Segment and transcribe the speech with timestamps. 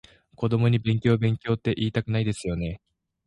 [0.33, 2.81] 子供に勉強勉強っていいたくないですよね？